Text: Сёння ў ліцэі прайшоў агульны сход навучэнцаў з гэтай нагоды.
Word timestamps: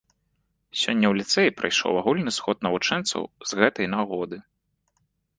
Сёння 0.83 1.07
ў 1.09 1.13
ліцэі 1.19 1.51
прайшоў 1.59 1.99
агульны 2.01 2.33
сход 2.37 2.57
навучэнцаў 2.67 3.21
з 3.51 3.61
гэтай 3.61 3.87
нагоды. 3.95 4.37